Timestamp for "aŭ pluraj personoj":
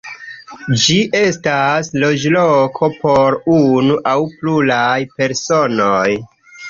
4.13-6.09